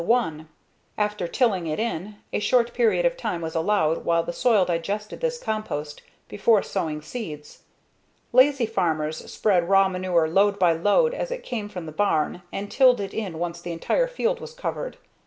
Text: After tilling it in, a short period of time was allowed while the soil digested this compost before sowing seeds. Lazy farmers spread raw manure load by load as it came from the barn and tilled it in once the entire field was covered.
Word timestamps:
After 0.97 1.27
tilling 1.27 1.67
it 1.67 1.79
in, 1.79 2.15
a 2.33 2.39
short 2.39 2.73
period 2.73 3.05
of 3.05 3.15
time 3.15 3.39
was 3.39 3.53
allowed 3.53 4.03
while 4.03 4.23
the 4.23 4.33
soil 4.33 4.65
digested 4.65 5.21
this 5.21 5.37
compost 5.37 6.01
before 6.27 6.63
sowing 6.63 7.03
seeds. 7.03 7.65
Lazy 8.33 8.65
farmers 8.65 9.17
spread 9.31 9.69
raw 9.69 9.87
manure 9.87 10.27
load 10.27 10.57
by 10.57 10.73
load 10.73 11.13
as 11.13 11.29
it 11.29 11.43
came 11.43 11.69
from 11.69 11.85
the 11.85 11.91
barn 11.91 12.41
and 12.51 12.71
tilled 12.71 12.99
it 12.99 13.13
in 13.13 13.37
once 13.37 13.61
the 13.61 13.71
entire 13.71 14.07
field 14.07 14.39
was 14.41 14.55
covered. 14.55 14.97